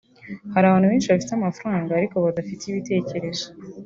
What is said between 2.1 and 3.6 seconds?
badafite ibitekerezo